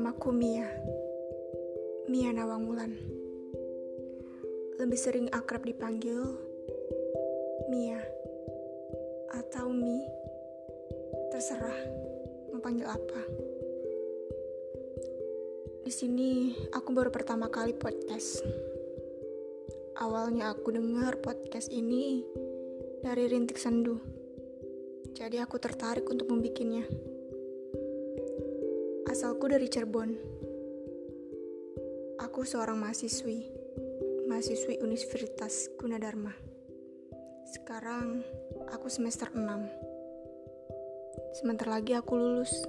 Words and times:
Namaku 0.00 0.32
Mia. 0.32 0.64
Mia 2.08 2.32
Nawangulan. 2.32 2.88
Lebih 4.80 4.96
sering 4.96 5.28
akrab 5.28 5.60
dipanggil 5.60 6.40
Mia 7.68 8.00
atau 9.28 9.68
Mi. 9.68 10.00
Terserah 11.28 11.76
mau 12.48 12.64
panggil 12.64 12.88
apa. 12.88 13.20
Di 15.84 15.92
sini 15.92 16.56
aku 16.72 16.96
baru 16.96 17.12
pertama 17.12 17.52
kali 17.52 17.76
podcast. 17.76 18.40
Awalnya 20.00 20.56
aku 20.56 20.80
dengar 20.80 21.20
podcast 21.20 21.68
ini 21.68 22.24
dari 23.04 23.28
Rintik 23.28 23.60
Sendu. 23.60 24.00
Jadi 25.12 25.36
aku 25.44 25.60
tertarik 25.60 26.08
untuk 26.08 26.32
membikinnya. 26.32 27.09
Asalku 29.20 29.52
dari 29.52 29.68
Cirebon. 29.68 30.16
Aku 32.24 32.40
seorang 32.40 32.80
mahasiswi, 32.80 33.52
mahasiswi 34.24 34.80
Universitas 34.80 35.68
Gunadarma. 35.76 36.32
Sekarang 37.44 38.24
aku 38.72 38.88
semester 38.88 39.28
6. 39.28 41.36
Sebentar 41.36 41.68
lagi 41.68 41.92
aku 41.92 42.16
lulus. 42.16 42.64